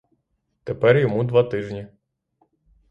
[0.63, 1.87] Тепер йому два тижні.